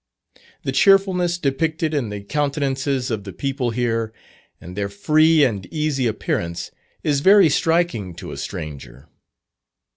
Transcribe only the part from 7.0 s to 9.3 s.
is very striking to a stranger.